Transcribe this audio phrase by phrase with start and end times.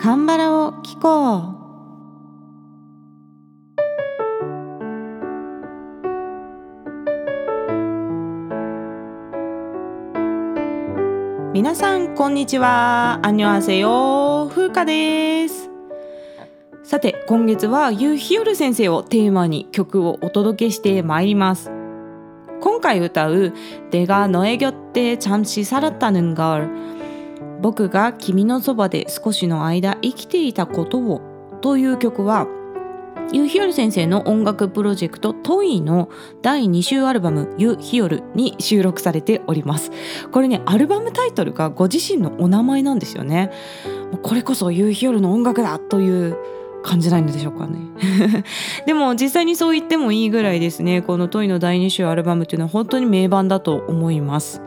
[0.00, 1.56] カンバラを聞こう
[11.52, 15.70] 皆さんこんにちはアンニョアセヨ風花です
[16.82, 21.70] さて今月はユーヒヨル先生をテーマに曲をお届けしてまいります
[22.60, 23.52] 今回歌う「
[23.90, 26.70] 내가너의곁에잠시살았다는걸」
[27.61, 31.21] 僕が君のそばで少しの間生きていたことを
[31.61, 32.47] という曲は
[33.33, 36.09] ユーヒヨル先生の音楽プロジェクトトイの
[36.41, 39.91] 第2週アルバムユーヒヨルに収録されております。
[40.31, 43.51] これねアルバムタイトルがご自身のお名前なんですよね。
[44.21, 46.37] これこそユーヒヨルの音楽だという
[46.83, 47.79] 感じないのでしょうかね。
[48.85, 51.01] でも実際にそう言ってもいいぐらいですね。
[51.01, 54.61] このトイの第2週アルバムっていうのは本当に名盤だと思います。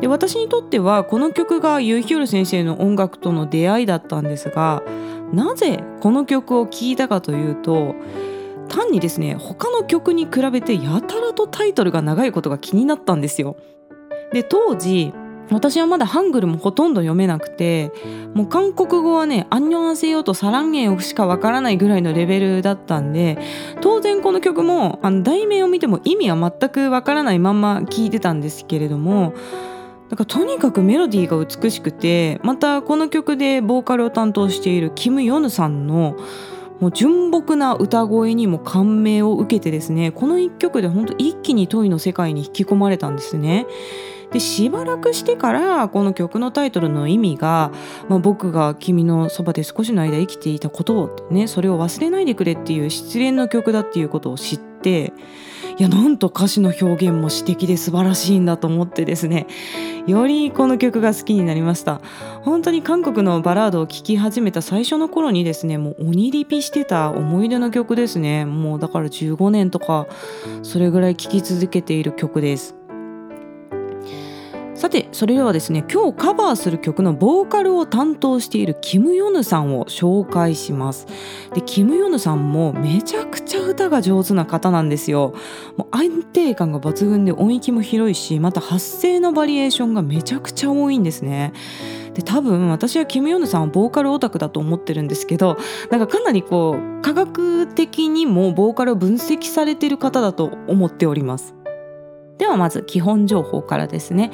[0.00, 4.82] で私にとってはこの曲がユーヒョル先生の音楽との出会いだったんですが
[5.32, 7.94] なぜこの曲を聴いたかというと
[8.68, 13.56] 単にですね他の曲に比べてやたらとタイトルが長いことが気になったんですよ。
[14.32, 15.12] で当時
[15.50, 17.92] 私はまだハングルもほとんど読めなくて
[18.34, 23.38] もう韓国語はね「アンニョンアセヨ」と「サランゲン」しかわからないぐらいのレベルだったんで
[23.80, 29.34] 当然この曲もあの題名を見ても意味は全くわからないまんま聴いてたんですけれども
[30.08, 36.16] だからとにかくメロディーが美しくてまたこの曲でボーカルを担当しているキム・ヨヌさんの
[36.80, 43.66] もう純朴な歌声にも感銘を受けてですねこの一曲で本当一気にトイの世界に引き込まれたんですね。
[44.32, 47.72] でしばらくしてからこの曲のタイトルの意味が、
[48.08, 55.12] まあ、僕が君のそばで少しの間生きていたことをねそれを忘れないでくれっていう失恋の曲だっていうことを知って
[55.78, 59.46] いやなんと歌詞の表現も詩的で素晴らしいんだと思ってですね
[60.06, 62.00] よりこの曲が好きになりました。
[62.42, 68.44] 本当に韓国のバラードを聴き始めた最初の頃にですねもう鬼リピしてた思い出の曲ですね。
[68.44, 70.06] もうだから15年とか
[70.62, 72.79] それぐらい聴き続けている曲です。
[74.80, 81.06] さてそれではですね今日カバーする曲のボーカルを担当しているキム・ヨヌさんを紹介します。
[81.52, 85.34] でキム・ヨヌさんもめちゃくちゃ歌が上手な方なんですよ。
[85.76, 91.52] もう安定感が抜群で音域も広いしまた発声のバリエーションがめちゃくちゃ多いんですね。
[92.14, 95.58] で多分私はキム・ヨヌさんはボーカルオタクだと思ってるんですけど
[95.90, 101.59] なんかかなりこう科学的にもボーカルを分析されてる方だと思っております。
[102.40, 104.32] ではまず基本情報からですね。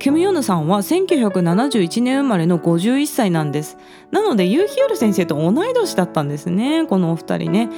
[0.00, 3.78] キム・ヨヌさんは1971年生まれの51歳なんです。
[4.10, 6.84] なのでユーヒヨル先生と同い年だったんですね。
[6.84, 7.70] このお二人ね。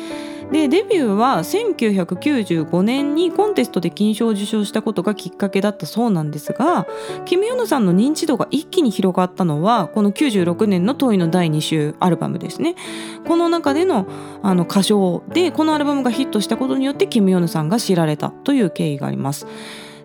[0.53, 6.87] でデビューは1995年にコンテストで金賞を受賞したことがきっかけだったそうなんですが
[7.25, 12.77] キム・ヨヌさんの認知度が一気に広がったのはこの96年の「トイの第2週アルバムですね。
[13.27, 14.07] この中での
[14.43, 19.47] あの歌唱でこのアルバムがヒットしたことによってキム・ヨヌさんが知られたという経緯があります。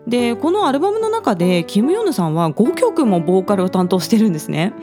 [0.08, 4.74] でこのアルバムの中でキム・ヨヌさんは5曲もボーカルを担当してるんですね。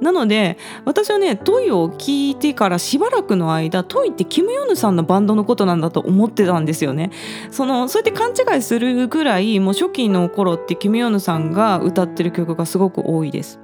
[0.00, 7.10] なので私はねトイを聴いてからしばらくの間トイってキム・ヨヌさんのバンドのことなんだと思ってたんですよね。
[7.50, 13.61] そのそうやって勘違いするぐらいもう初期の頃ってキム・ヨヌさんが歌ってる曲がすごく多いです。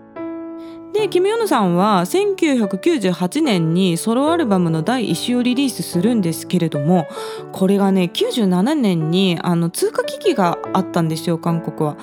[0.92, 7.06] でキム・ヨヌさんは1998年にソロアルバムの第1週をリリースするんですけれども
[7.52, 11.96] これがね97年にあの通貨危機があったんですよ韓国は。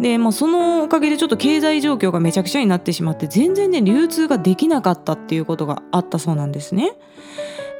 [0.00, 6.92] でもうそのおかげでちょっと経済状況がめちゃくちゃになってしまって全然ね流通ができなかったっていうことがあったそうなんですね。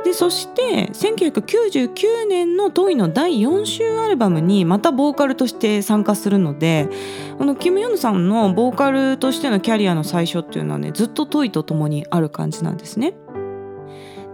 [0.06, 6.88] でそして1999年のトイの第4週アルバムにまたボーカルとして参加するので
[7.40, 13.14] あのキム・ヨヌさんのボーカルとしてのキャリアの最初っていうのはねずっとトイと共にある感じなんですね。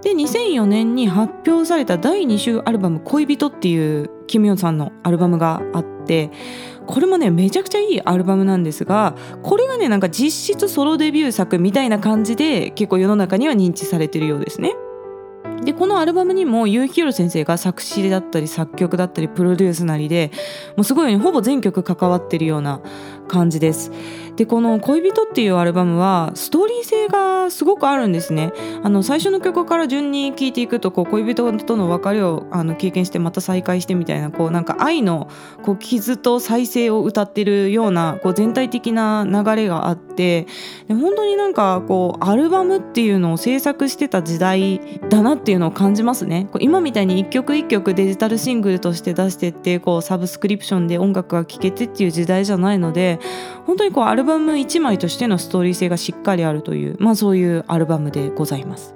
[0.03, 6.31] で2004年に発表された第2週アルバム「恋人」っていうキム・ヨンさんのアルバムがあって
[6.87, 14.75] これもねめちゃくちゃいいアルバムなんですがこれがねなんか実質ソロデビュー作みたいな感じで結構世の中には認知されてるようですね。
[15.65, 20.33] でこのアルバムにも結城宏先生が作詞だったり作曲だったりプロデュースなりで
[20.77, 22.81] もうすごいほぼ全曲関わってるような
[23.29, 23.93] 感じです。
[24.37, 28.53] でこの「恋人」っていうアルバムはストーリー性がすごくあるんですね。
[28.83, 35.29] あの最初の曲から順に聴いていくとこう恋人との別れをあの経験してまた再会してみたいなこうなんか愛の
[35.63, 40.47] こう傷と再生を歌ってるようなこう全体的な流れがあって
[40.89, 53.19] で本当になんかこうアルバムっていうのを制作してた時代だなっていうのを感じますねこう今みたいに一曲一曲デジタルシングルとして出してってこうサブスクリプションで音楽が聴けてっていう時代じゃないので
[53.67, 58.95] 本当にこうアルルバム1枚としてのストーリー性がしっかりあるというまあそういうアルバムでございます。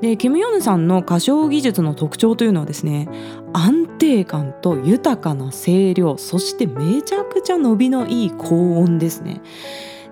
[0.00, 3.08] でキム・ヨヌさんの歌唱技術の特徴というのはですね
[3.52, 9.40] 安定感と豊かな声量そしてめちゃくちゃ伸びのいい高音ですね。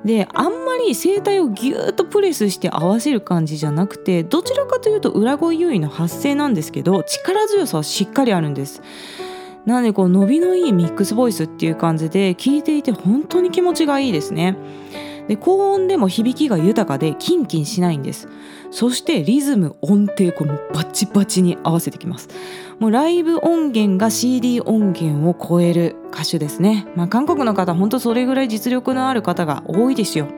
[0.05, 8.83] であんまり声帯をギューッとプレスして合わせる感じじゃなくてどちらかというと裏声優位の発声なんですけど力強さはしっかりあるんです。
[9.67, 14.57] なのでこう伸びのいいミックスボイスっていう感じで聞いていて本当に気持ちがいいですね。
[15.29, 18.29] で高音でも響きが豊かでキンキンしないんです。
[18.71, 22.29] そしてリズム音程これもバチバチに合わせてきます。
[22.79, 26.87] もうライブ音源が CD 音源を超える歌手ですね。
[26.95, 30.29] まあ韓国の方本当それぐらい実力のある方が多いですよ。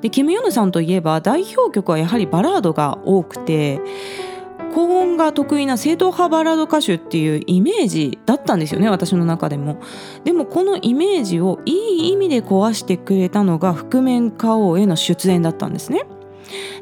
[0.00, 3.80] でキム・ヨヌさんといえば代表曲はやはりバラードが多くて
[4.74, 9.80] 高音が得意な正統派バラード歌手っていうイメージだったんですよね私の中でも。
[10.24, 16.04] でもこのイメージをいい意味で壊してくれたのが覆面歌王への出演だったんですね。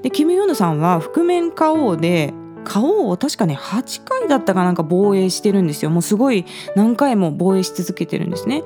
[0.02, 2.32] でキム・ヨヌさんは覆面歌王で
[2.64, 5.90] 花王を確かね8回だったかなんか防衛してるんですよ。
[5.90, 8.62] もうすごい何回も防衛し続けてるんですね。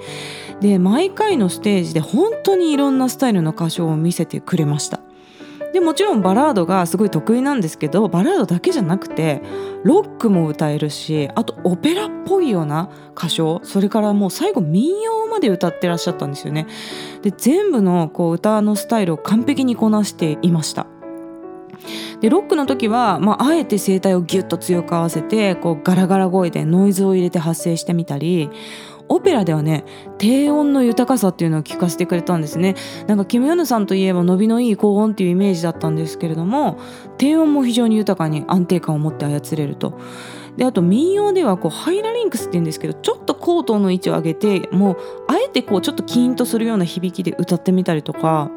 [0.61, 5.01] で毎回のステージで本当にいろんなスタイルの歌唱を見せてくれました。
[5.77, 9.43] でもちろんバラードがすごい得意なんですけどバラードだけじゃなくて
[9.85, 16.67] ロックも歌えるしあとオペラっぽいような歌唱それからもう最後民謡まで歌ってらっしゃったんですよね。
[17.21, 20.87] で全部のこう歌のスタイルを完璧にこなしていました。
[22.23, 28.49] でロックの時は、まあ、あえて声帯をギュッと強く合わせてこうガラガラ声でノイズを入れて発声してみたり
[29.09, 29.85] オペラではね
[30.19, 32.75] 低音の豊かさっていうのを聞かせてくれたんですね
[33.07, 36.79] なんかキム・ヨヌさんといえば伸びのいい高音っていうイメージだったんですけれども
[37.19, 39.99] 低音も非常に豊かに安定感を持って操れると
[40.57, 44.97] であと民謡ではこうハイラリンクスっていうんですけどちょっと口頭の位置を上げてもう
[45.29, 48.51] あえてこうちょっとキーンとするような響きで歌ってみたりとか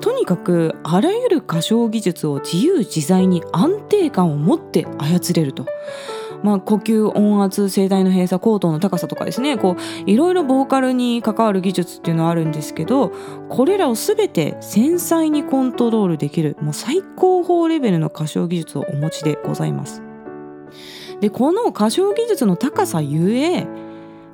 [0.00, 5.66] とにかくあらゆる歌唱技術を自由自在に安定感を持って操れると。
[6.42, 13.12] まあ、呼吸音圧声帯の閉鎖口頭の高さとかですねこういろいろボーカルに関わる技術っていうのはあるんですけど
[13.48, 20.02] これらを全て繊細にコントロールできるもう最高峰レベルの歌唱技術をお持ちでございます。
[21.20, 23.66] でこの歌唱技術の高さゆえ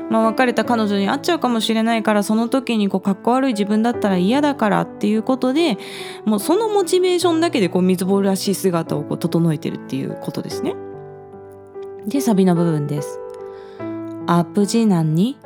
[0.09, 5.77] まあ、別れた彼女に会っちゃうかもしれないからその時にこうかっこ悪い自分だったら嫌だからっていうことで
[6.23, 10.75] もうそのモチベーションだけでこう水棒らしい姿をこう整えてるっていうことですね。
[12.07, 13.19] でサビの部分です。
[14.27, 15.37] アップジーナンに？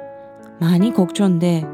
[0.59, 1.65] マニコクチョンで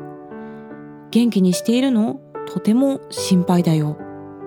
[1.12, 2.22] 元気にしているの？
[2.48, 3.98] とても心配だよ。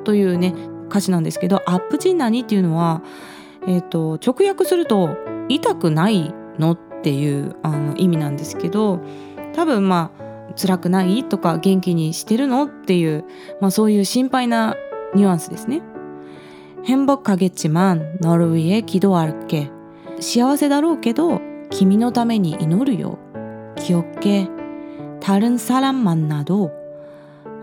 [0.04, 0.54] というね
[0.88, 2.40] 歌詞なんですけどアップジーナに？
[2.40, 3.02] っていうのは、
[3.66, 5.16] えーと、直訳すると
[5.50, 6.72] 痛くないの？
[6.72, 8.99] っっていうあの意味なんですけど
[9.53, 13.25] 多分まあ辛くないとか元気にしてるのっていう、
[13.59, 14.75] まあ、そういう心配な
[15.13, 15.81] ニュアンスですね。
[16.85, 19.69] 행복하겠지만너를위해기도할 게。
[20.19, 23.17] 幸せだろうけど君のために祈るよ。
[23.75, 26.71] 기억해다른사람만나도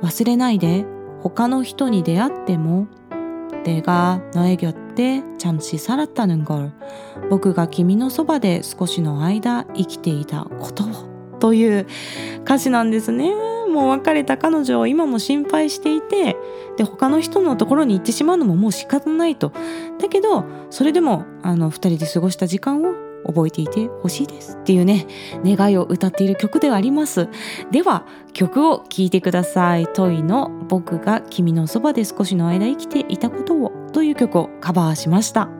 [0.02, 0.84] 忘れないで
[1.20, 2.88] 他の人に出会っても
[3.64, 6.72] 내가너의곁 에잠시살았다는걸
[7.30, 10.88] 僕が君のそばで少しの間生きていたことを
[11.40, 11.86] という
[12.44, 13.32] 歌詞なんですね。
[13.72, 16.36] もう別れた彼女を今も心配していて
[16.76, 19.52] で他の人のところに行ってしまうのももう仕方ないと
[19.98, 22.94] だけどそれでもあの2人で過ごした時間を
[23.26, 25.06] 覚えていてほしいですっていうね
[25.44, 27.28] 願いを歌っている曲ではあります
[27.70, 35.56] では曲を聴いてくださいトイの僕が君のそばで少しの間生きていたことを という曲をカバーしました。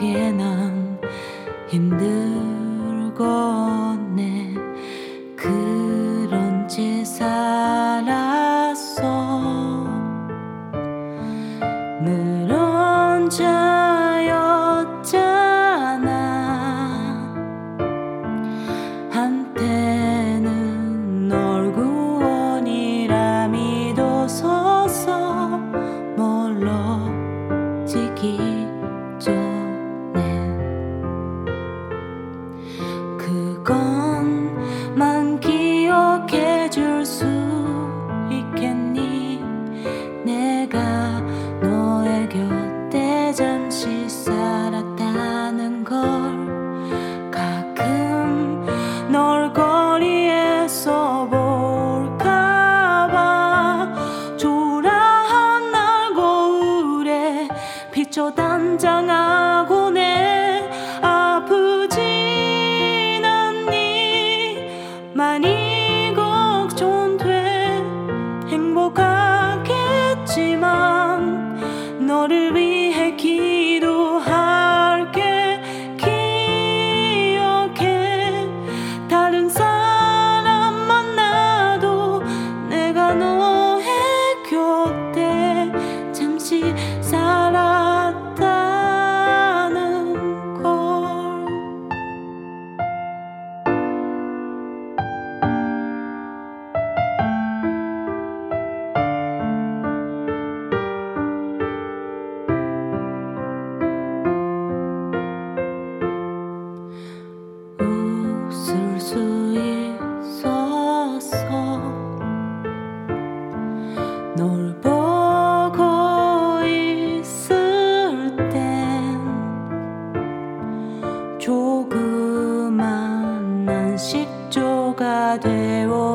[0.00, 0.98] 그러기에 난
[1.68, 3.20] 힘들겠네.
[33.64, 34.09] Có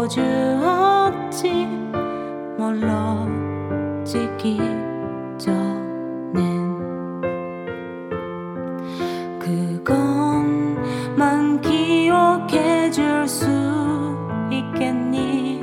[0.07, 1.67] 주었지.
[2.57, 4.57] 멀어지기
[5.37, 6.41] 전엔
[9.39, 10.81] 그것만
[11.61, 13.45] 기억해 줄 수
[14.51, 15.61] 있겠니?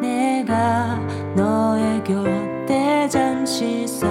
[0.00, 0.98] 내가
[1.36, 4.09] 너의 곁에 잠시 서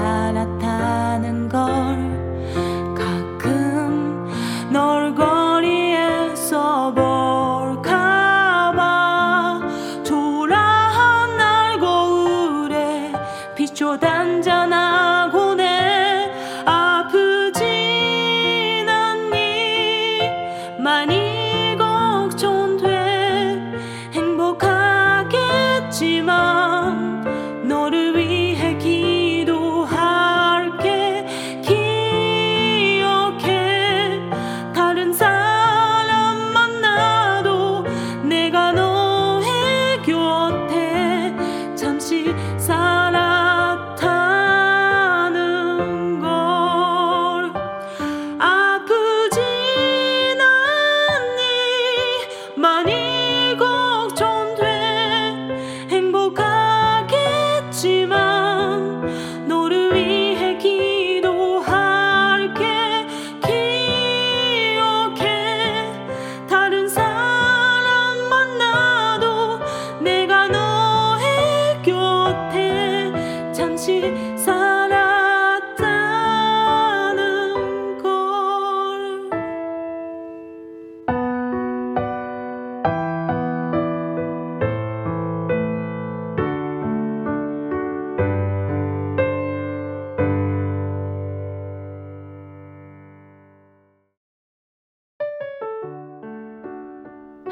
[42.58, 42.78] So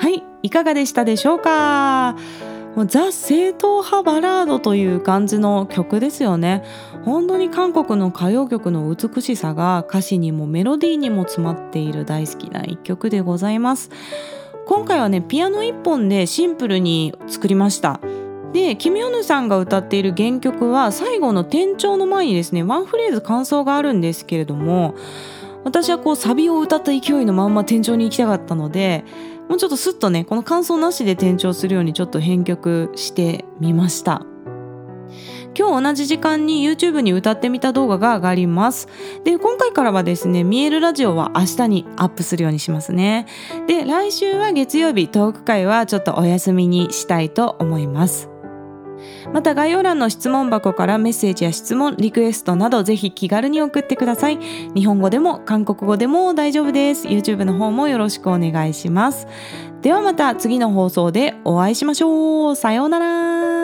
[0.09, 2.15] い、いかがでしたでしょうか？
[2.77, 6.63] もうザ・正統派バラードという感じの曲ですよね。
[7.03, 13.89] 本当に韓国の歌謡曲の美しさが歌詞にもメロディーにも詰まっている大好きな一曲でございます。
[14.67, 17.99] 今回はねピアノ一本でシンプルに作りました。
[18.53, 24.93] でキム・ヨヌさんが歌っている原曲は最後の転調の前にですねワンフレーズ感想があるんですけれども
[25.63, 29.03] 私はこうサビを歌った勢いのまんま転調に行きたかったので
[29.49, 34.25] もうちょっとスッとねこの感想なしで転調するようにちょっと編曲してみました。
[35.57, 38.87] 今日同じ時間に YouTube に歌ってみた動画が上がります。
[39.23, 43.25] で今回からはですね見えるラジオは明日にアップするようにしますね。
[43.65, 48.29] で来週は月曜日トーク会はちょっとお休みにしたいと思います。
[49.33, 54.39] また概要欄の質問箱からメッセージや質問、リクエストなどぜひ気軽に送ってください。
[54.75, 57.07] 日本語でも韓国語でも大丈夫です。
[57.07, 59.27] YouTube の方もよろしくお願いします。
[59.81, 62.55] ではまた次の放送でお会いしましょう。
[62.55, 63.56] さようなら。